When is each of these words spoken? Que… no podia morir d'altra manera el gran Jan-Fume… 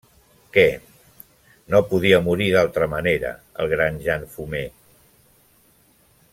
Que… 0.55 0.63
no 1.73 1.81
podia 1.91 2.21
morir 2.29 2.47
d'altra 2.55 2.89
manera 2.95 3.35
el 3.65 3.71
gran 3.75 4.03
Jan-Fume… 4.09 4.65